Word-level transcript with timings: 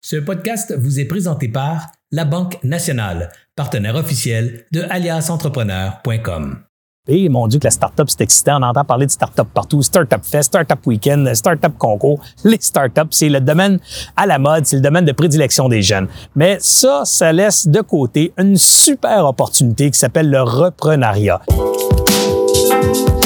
Ce 0.00 0.14
podcast 0.14 0.72
vous 0.78 1.00
est 1.00 1.06
présenté 1.06 1.48
par 1.48 1.88
La 2.12 2.24
Banque 2.24 2.62
Nationale, 2.62 3.30
partenaire 3.56 3.96
officiel 3.96 4.64
de 4.70 4.82
aliasentrepreneur.com. 4.82 6.60
Et 7.08 7.28
mon 7.28 7.48
Dieu, 7.48 7.58
que 7.58 7.64
la 7.64 7.72
start-up, 7.72 8.08
c'est 8.08 8.20
excitant. 8.20 8.60
On 8.60 8.62
entend 8.62 8.84
parler 8.84 9.06
de 9.06 9.10
start-up 9.10 9.48
partout. 9.52 9.82
Start-up 9.82 10.20
Fest, 10.22 10.50
Start-up 10.50 10.86
Weekend, 10.86 11.34
Start-up 11.34 11.72
Concours. 11.78 12.20
Les 12.44 12.58
start-up, 12.60 13.08
c'est 13.10 13.28
le 13.28 13.40
domaine 13.40 13.80
à 14.14 14.26
la 14.26 14.38
mode, 14.38 14.66
c'est 14.66 14.76
le 14.76 14.82
domaine 14.82 15.04
de 15.04 15.12
prédilection 15.12 15.68
des 15.68 15.82
jeunes. 15.82 16.06
Mais 16.36 16.58
ça, 16.60 17.02
ça 17.04 17.32
laisse 17.32 17.66
de 17.66 17.80
côté 17.80 18.32
une 18.38 18.56
super 18.56 19.26
opportunité 19.26 19.90
qui 19.90 19.98
s'appelle 19.98 20.30
le 20.30 20.42
reprenariat 20.42 21.40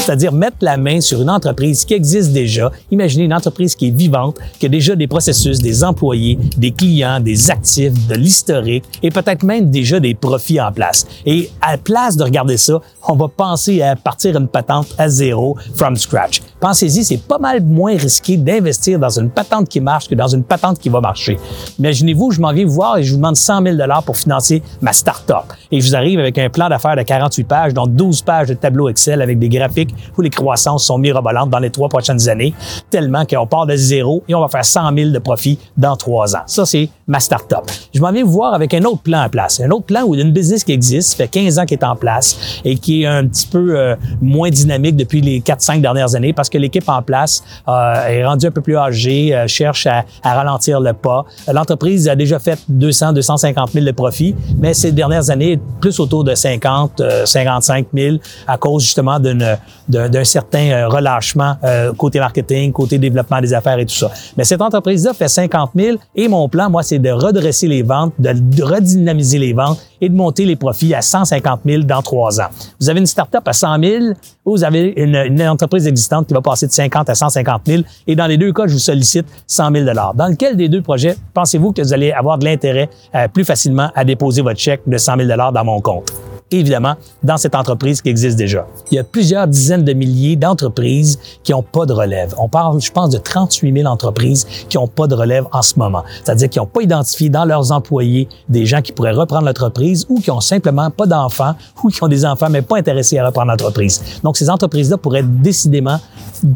c'est-à-dire 0.02 0.32
mettre 0.32 0.56
la 0.62 0.76
main 0.76 1.00
sur 1.00 1.22
une 1.22 1.30
entreprise 1.30 1.84
qui 1.84 1.94
existe 1.94 2.32
déjà. 2.32 2.72
Imaginez 2.90 3.24
une 3.24 3.34
entreprise 3.34 3.76
qui 3.76 3.86
est 3.86 3.96
vivante, 3.96 4.36
qui 4.58 4.66
a 4.66 4.68
déjà 4.68 4.96
des 4.96 5.06
processus, 5.06 5.60
des 5.60 5.84
employés, 5.84 6.40
des 6.56 6.72
clients, 6.72 7.20
des 7.20 7.52
actifs, 7.52 8.08
de 8.08 8.14
l'historique 8.16 8.84
et 9.00 9.10
peut-être 9.10 9.44
même 9.44 9.70
déjà 9.70 10.00
des 10.00 10.14
profits 10.14 10.60
en 10.60 10.72
place. 10.72 11.06
Et 11.24 11.50
à 11.60 11.72
la 11.72 11.78
place 11.78 12.16
de 12.16 12.24
regarder 12.24 12.56
ça, 12.56 12.80
on 13.06 13.14
va 13.14 13.28
penser 13.28 13.80
à 13.80 13.94
partir 13.94 14.36
une 14.36 14.48
patente 14.48 14.88
à 14.98 15.08
zéro 15.08 15.56
from 15.76 15.94
scratch. 15.94 16.42
Pensez-y, 16.58 17.04
c'est 17.04 17.22
pas 17.22 17.38
mal 17.38 17.62
moins 17.62 17.96
risqué 17.96 18.36
d'investir 18.36 18.98
dans 18.98 19.20
une 19.20 19.30
patente 19.30 19.68
qui 19.68 19.80
marche 19.80 20.08
que 20.08 20.16
dans 20.16 20.28
une 20.28 20.42
patente 20.42 20.80
qui 20.80 20.88
va 20.88 21.00
marcher. 21.00 21.38
Imaginez-vous, 21.78 22.32
je 22.32 22.40
m'en 22.40 22.52
viens 22.52 22.64
vous 22.64 22.72
voir 22.72 22.98
et 22.98 23.04
je 23.04 23.12
vous 23.12 23.18
demande 23.18 23.36
100 23.36 23.62
000 23.62 23.76
pour 24.04 24.16
financer 24.16 24.62
ma 24.80 24.92
start-up. 24.92 25.44
Et 25.70 25.80
je 25.80 25.86
vous 25.86 25.94
arrive 25.94 26.18
avec 26.18 26.38
un 26.38 26.50
plan 26.50 26.68
d'affaires 26.68 26.96
de 26.96 27.02
48 27.02 27.44
pages, 27.44 27.74
dont 27.74 27.86
12 27.86 28.22
pages 28.22 28.48
de 28.48 28.54
tableau 28.54 28.88
Excel 28.88 29.22
avec 29.22 29.38
des 29.38 29.48
graphiques 29.48 29.91
où 30.16 30.22
les 30.22 30.30
croissances 30.30 30.86
sont 30.86 30.98
mirobolantes 30.98 31.50
dans 31.50 31.58
les 31.58 31.70
trois 31.70 31.88
prochaines 31.88 32.28
années, 32.28 32.54
tellement 32.90 33.24
qu'on 33.24 33.46
part 33.46 33.66
de 33.66 33.76
zéro 33.76 34.22
et 34.28 34.34
on 34.34 34.40
va 34.40 34.48
faire 34.48 34.64
100 34.64 34.94
000 34.96 35.10
de 35.10 35.18
profit 35.18 35.58
dans 35.76 35.96
trois 35.96 36.36
ans. 36.36 36.42
Ça, 36.46 36.66
c'est 36.66 36.88
ma 37.12 37.20
start-up. 37.20 37.64
Je 37.94 38.00
m'en 38.00 38.10
viens 38.10 38.24
vous 38.24 38.32
voir 38.32 38.54
avec 38.54 38.72
un 38.72 38.82
autre 38.84 39.02
plan 39.02 39.22
en 39.24 39.28
place. 39.28 39.60
Un 39.60 39.70
autre 39.70 39.84
plan 39.84 40.02
où 40.04 40.14
il 40.14 40.20
y 40.20 40.22
a 40.22 40.24
une 40.24 40.32
business 40.32 40.64
qui 40.64 40.72
existe, 40.72 41.14
fait 41.14 41.28
15 41.28 41.58
ans 41.58 41.66
qui 41.66 41.74
est 41.74 41.84
en 41.84 41.94
place 41.94 42.62
et 42.64 42.76
qui 42.78 43.02
est 43.02 43.06
un 43.06 43.26
petit 43.26 43.46
peu 43.46 43.78
euh, 43.78 43.94
moins 44.22 44.48
dynamique 44.48 44.96
depuis 44.96 45.20
les 45.20 45.40
4-5 45.40 45.82
dernières 45.82 46.14
années 46.14 46.32
parce 46.32 46.48
que 46.48 46.56
l'équipe 46.56 46.88
en 46.88 47.02
place 47.02 47.44
euh, 47.68 48.06
est 48.06 48.24
rendue 48.24 48.46
un 48.46 48.50
peu 48.50 48.62
plus 48.62 48.78
âgée, 48.78 49.34
euh, 49.34 49.46
cherche 49.46 49.86
à, 49.86 50.04
ralentir 50.24 50.80
le 50.80 50.94
pas. 50.94 51.26
L'entreprise 51.52 52.08
a 52.08 52.16
déjà 52.16 52.38
fait 52.38 52.58
200, 52.68 53.12
250 53.12 53.72
000 53.72 53.84
de 53.84 53.90
profit, 53.90 54.34
mais 54.58 54.72
ces 54.72 54.90
dernières 54.90 55.28
années, 55.28 55.60
plus 55.82 56.00
autour 56.00 56.24
de 56.24 56.34
50, 56.34 57.02
55 57.26 57.88
000 57.92 58.16
à 58.46 58.56
cause 58.56 58.84
justement 58.84 59.20
d'un 59.20 60.24
certain 60.24 60.88
relâchement 60.88 61.56
côté 61.98 62.18
marketing, 62.20 62.72
côté 62.72 62.96
développement 62.98 63.40
des 63.40 63.52
affaires 63.52 63.78
et 63.78 63.84
tout 63.84 63.94
ça. 63.94 64.10
Mais 64.36 64.44
cette 64.44 64.62
entreprise-là 64.62 65.12
fait 65.12 65.28
50 65.28 65.72
000 65.76 65.98
et 66.14 66.28
mon 66.28 66.48
plan, 66.48 66.70
moi, 66.70 66.82
c'est 66.82 67.01
de 67.02 67.10
redresser 67.10 67.66
les 67.66 67.82
ventes, 67.82 68.14
de 68.18 68.62
redynamiser 68.62 69.38
les 69.38 69.52
ventes 69.52 69.78
et 70.00 70.08
de 70.08 70.14
monter 70.14 70.44
les 70.44 70.56
profits 70.56 70.94
à 70.94 71.02
150 71.02 71.60
000 71.66 71.82
dans 71.82 72.00
trois 72.02 72.40
ans. 72.40 72.48
Vous 72.80 72.88
avez 72.88 73.00
une 73.00 73.06
start-up 73.06 73.46
à 73.46 73.52
100 73.52 73.78
000 73.82 74.04
ou 74.44 74.52
vous 74.52 74.64
avez 74.64 74.94
une, 74.96 75.42
entreprise 75.42 75.86
existante 75.86 76.28
qui 76.28 76.34
va 76.34 76.40
passer 76.40 76.66
de 76.66 76.72
50 76.72 77.10
à 77.10 77.14
150 77.14 77.62
000 77.66 77.82
et 78.06 78.16
dans 78.16 78.26
les 78.26 78.36
deux 78.36 78.52
cas, 78.52 78.66
je 78.66 78.74
vous 78.74 78.78
sollicite 78.78 79.26
100 79.46 79.72
000 79.74 79.90
Dans 80.14 80.28
lequel 80.28 80.56
des 80.56 80.68
deux 80.68 80.82
projets 80.82 81.16
pensez-vous 81.34 81.72
que 81.72 81.82
vous 81.82 81.92
allez 81.92 82.12
avoir 82.12 82.38
de 82.38 82.44
l'intérêt 82.44 82.88
euh, 83.14 83.28
plus 83.28 83.44
facilement 83.44 83.90
à 83.94 84.04
déposer 84.04 84.42
votre 84.42 84.60
chèque 84.60 84.82
de 84.86 84.96
100 84.96 85.16
000 85.26 85.52
dans 85.52 85.64
mon 85.64 85.80
compte? 85.80 86.21
Évidemment, 86.58 86.94
dans 87.22 87.36
cette 87.36 87.54
entreprise 87.54 88.00
qui 88.00 88.08
existe 88.08 88.36
déjà. 88.36 88.66
Il 88.90 88.94
y 88.94 88.98
a 88.98 89.04
plusieurs 89.04 89.46
dizaines 89.46 89.84
de 89.84 89.92
milliers 89.92 90.36
d'entreprises 90.36 91.18
qui 91.42 91.52
n'ont 91.52 91.62
pas 91.62 91.86
de 91.86 91.92
relève. 91.92 92.34
On 92.38 92.48
parle, 92.48 92.80
je 92.80 92.90
pense, 92.90 93.10
de 93.10 93.18
38 93.18 93.72
000 93.72 93.88
entreprises 93.88 94.46
qui 94.68 94.76
n'ont 94.76 94.88
pas 94.88 95.06
de 95.06 95.14
relève 95.14 95.46
en 95.52 95.62
ce 95.62 95.78
moment. 95.78 96.02
C'est-à-dire 96.24 96.48
qui 96.48 96.58
n'ont 96.58 96.66
pas 96.66 96.82
identifié 96.82 97.28
dans 97.28 97.44
leurs 97.44 97.72
employés 97.72 98.28
des 98.48 98.66
gens 98.66 98.82
qui 98.82 98.92
pourraient 98.92 99.12
reprendre 99.12 99.46
l'entreprise 99.46 100.06
ou 100.08 100.20
qui 100.20 100.30
ont 100.30 100.40
simplement 100.40 100.90
pas 100.90 101.06
d'enfants 101.06 101.54
ou 101.82 101.88
qui 101.88 102.02
ont 102.02 102.08
des 102.08 102.24
enfants 102.24 102.48
mais 102.50 102.62
pas 102.62 102.78
intéressés 102.78 103.18
à 103.18 103.26
reprendre 103.26 103.50
l'entreprise. 103.50 104.02
Donc, 104.22 104.36
ces 104.36 104.50
entreprises-là 104.50 104.98
pourraient 104.98 105.22
décidément 105.22 105.98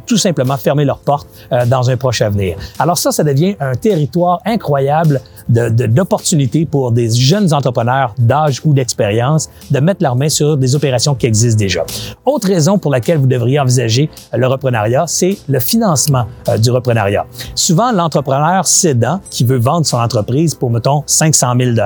tout 0.07 0.17
simplement 0.17 0.57
fermer 0.57 0.85
leurs 0.85 0.99
portes 0.99 1.29
euh, 1.53 1.65
dans 1.67 1.89
un 1.91 1.97
proche 1.97 2.23
avenir. 2.23 2.57
Alors 2.79 2.99
ça, 2.99 3.13
ça 3.13 3.25
devient 3.25 3.57
un 3.61 3.75
territoire 3.75 4.41
incroyable 4.45 5.21
d'opportunités 5.49 6.67
pour 6.67 6.93
des 6.93 7.11
jeunes 7.11 7.53
entrepreneurs 7.53 8.15
d'âge 8.19 8.61
ou 8.65 8.73
d'expérience 8.73 9.49
de 9.71 9.81
mettre 9.81 10.03
leur 10.03 10.17
main 10.17 10.29
sur 10.29 10.57
des 10.57 10.75
opérations 10.75 11.15
qui 11.15 11.27
existent 11.27 11.59
déjà. 11.59 11.85
Autre 12.25 12.49
raison 12.49 12.79
pour 12.79 12.91
laquelle 12.91 13.19
vous 13.19 13.27
devriez 13.27 13.61
envisager 13.61 14.11
le 14.33 14.47
reprenariat, 14.47 15.05
c'est 15.07 15.39
le 15.49 15.61
financement 15.61 16.27
euh, 16.49 16.59
du 16.59 16.71
reprenariat. 16.71 17.27
Souvent, 17.55 17.93
l'entrepreneur 17.93 18.67
cédant 18.67 19.21
qui 19.31 19.45
veut 19.45 19.59
vendre 19.59 19.87
son 19.87 19.99
entreprise 19.99 20.55
pour, 20.55 20.71
mettons, 20.71 21.03
500 21.07 21.55
000 21.59 21.77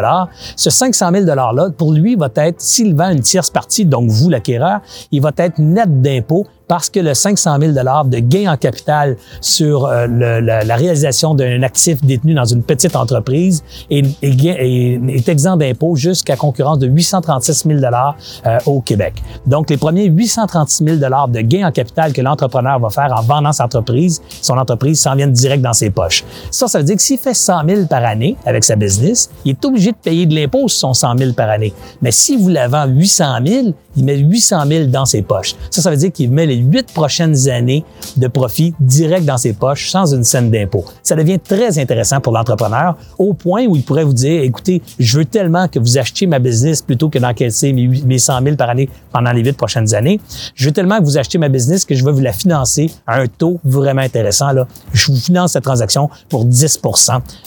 ce 0.56 0.70
500 0.70 1.10
000 1.12 1.24
$-là, 1.24 1.70
pour 1.76 1.92
lui, 1.92 2.16
va 2.16 2.28
être, 2.36 2.60
s'il 2.60 2.94
vend 2.94 3.10
une 3.10 3.20
tierce 3.20 3.50
partie, 3.50 3.84
donc 3.84 4.08
vous, 4.08 4.28
l'acquéreur, 4.28 4.80
il 5.10 5.20
va 5.20 5.32
être 5.36 5.58
net 5.58 6.00
d'impôts 6.00 6.46
parce 6.70 6.88
que 6.88 7.00
le 7.00 7.14
500 7.14 7.56
000 7.60 7.72
de 7.72 8.18
gain 8.20 8.52
en 8.52 8.56
capital 8.56 9.16
sur 9.40 9.86
euh, 9.86 10.06
la, 10.06 10.76
réalisation 10.76 11.34
d'un 11.34 11.64
actif 11.64 12.00
détenu 12.00 12.32
dans 12.32 12.44
une 12.44 12.62
petite 12.62 12.94
entreprise 12.94 13.64
est, 13.90 14.06
est, 14.22 14.44
est 14.44 15.28
exempt 15.28 15.56
d'impôt 15.56 15.96
jusqu'à 15.96 16.36
concurrence 16.36 16.78
de 16.78 16.86
836 16.86 17.64
000 17.66 17.80
euh, 17.80 18.58
au 18.66 18.80
Québec. 18.82 19.14
Donc, 19.48 19.68
les 19.68 19.78
premiers 19.78 20.04
836 20.04 20.84
000 20.84 20.96
de 20.98 21.40
gain 21.40 21.66
en 21.66 21.72
capital 21.72 22.12
que 22.12 22.22
l'entrepreneur 22.22 22.78
va 22.78 22.90
faire 22.90 23.12
en 23.18 23.22
vendant 23.22 23.52
sa 23.52 23.64
entreprise, 23.64 24.22
son 24.40 24.56
entreprise 24.56 25.00
s'en 25.00 25.16
vient 25.16 25.26
direct 25.26 25.64
dans 25.64 25.72
ses 25.72 25.90
poches. 25.90 26.22
Ça, 26.52 26.68
ça 26.68 26.78
veut 26.78 26.84
dire 26.84 26.94
que 26.94 27.02
s'il 27.02 27.18
fait 27.18 27.34
100 27.34 27.62
000 27.68 27.86
par 27.86 28.04
année 28.04 28.36
avec 28.46 28.62
sa 28.62 28.76
business, 28.76 29.28
il 29.44 29.50
est 29.50 29.64
obligé 29.64 29.90
de 29.90 29.96
payer 29.96 30.24
de 30.24 30.36
l'impôt 30.36 30.68
sur 30.68 30.78
son 30.78 30.94
100 30.94 31.18
000 31.18 31.32
par 31.32 31.50
année. 31.50 31.74
Mais 32.00 32.12
si 32.12 32.36
vous 32.36 32.48
la 32.48 32.68
vend 32.68 32.86
800 32.86 33.24
000, 33.44 33.66
il 33.96 34.04
met 34.04 34.18
800 34.18 34.66
000 34.68 34.84
dans 34.86 35.04
ses 35.04 35.22
poches. 35.22 35.56
Ça, 35.70 35.82
ça 35.82 35.90
veut 35.90 35.96
dire 35.96 36.12
qu'il 36.12 36.30
met 36.30 36.46
les 36.46 36.59
huit 36.60 36.92
prochaines 36.92 37.48
années 37.48 37.84
de 38.16 38.28
profit 38.28 38.74
direct 38.80 39.24
dans 39.24 39.38
ses 39.38 39.52
poches 39.52 39.90
sans 39.90 40.14
une 40.14 40.24
scène 40.24 40.50
d'impôt. 40.50 40.84
Ça 41.02 41.16
devient 41.16 41.38
très 41.38 41.78
intéressant 41.78 42.20
pour 42.20 42.32
l'entrepreneur 42.32 42.96
au 43.18 43.34
point 43.34 43.66
où 43.66 43.76
il 43.76 43.82
pourrait 43.82 44.04
vous 44.04 44.12
dire, 44.12 44.42
écoutez, 44.42 44.82
je 44.98 45.18
veux 45.18 45.24
tellement 45.24 45.68
que 45.68 45.78
vous 45.78 45.98
achetiez 45.98 46.26
ma 46.26 46.38
business 46.38 46.82
plutôt 46.82 47.08
que 47.08 47.18
d'encaisser 47.18 47.72
mes, 47.72 47.88
mes 47.88 48.18
100 48.18 48.42
000 48.42 48.56
par 48.56 48.70
année 48.70 48.88
pendant 49.12 49.32
les 49.32 49.42
huit 49.42 49.56
prochaines 49.56 49.94
années. 49.94 50.20
Je 50.54 50.66
veux 50.66 50.72
tellement 50.72 50.98
que 50.98 51.04
vous 51.04 51.18
achetiez 51.18 51.38
ma 51.38 51.48
business 51.48 51.84
que 51.84 51.94
je 51.94 52.04
veux 52.04 52.12
vous 52.12 52.20
la 52.20 52.32
financer 52.32 52.90
à 53.06 53.20
un 53.20 53.26
taux 53.26 53.58
vraiment 53.64 54.02
intéressant. 54.02 54.52
Là. 54.52 54.66
Je 54.92 55.10
vous 55.12 55.18
finance 55.18 55.52
cette 55.52 55.64
transaction 55.64 56.10
pour 56.28 56.44
10 56.44 56.80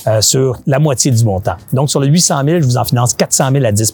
euh, 0.07 0.21
sur 0.21 0.57
la 0.67 0.79
moitié 0.79 1.11
du 1.11 1.23
montant. 1.23 1.55
Donc, 1.71 1.89
sur 1.89 1.99
le 1.99 2.07
800 2.07 2.41
000, 2.45 2.61
je 2.61 2.65
vous 2.65 2.77
en 2.77 2.83
finance 2.83 3.13
400 3.13 3.51
000 3.51 3.65
à 3.65 3.71
10 3.71 3.93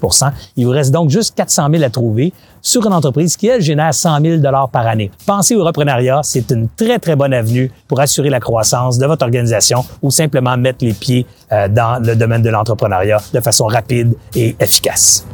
Il 0.58 0.66
vous 0.66 0.72
reste 0.72 0.92
donc 0.92 1.10
juste 1.10 1.36
400 1.36 1.68
000 1.72 1.84
à 1.84 1.90
trouver 1.90 2.34
sur 2.62 2.86
une 2.86 2.94
entreprise 2.94 3.38
qui, 3.38 3.48
elle, 3.48 3.62
génère 3.62 3.94
100 3.94 4.22
000 4.22 4.42
par 4.72 4.88
année. 4.88 5.12
Pensez 5.26 5.56
au 5.56 5.64
reprenariat, 5.64 6.22
c'est 6.24 6.50
une 6.52 6.68
très, 6.76 7.00
très 7.00 7.16
bonne 7.16 7.34
avenue 7.34 7.72
pour 7.88 8.00
assurer 8.00 8.30
la 8.30 8.40
croissance 8.40 8.98
de 8.98 9.06
votre 9.06 9.24
organisation 9.24 9.84
ou 10.02 10.12
simplement 10.12 10.58
mettre 10.58 10.84
les 10.84 10.94
pieds 10.94 11.26
euh, 11.52 11.68
dans 11.68 12.04
le 12.04 12.16
domaine 12.16 12.42
de 12.42 12.50
l'entrepreneuriat 12.50 13.20
de 13.34 13.40
façon 13.40 13.66
rapide 13.66 14.14
et 14.36 14.56
efficace. 14.60 15.26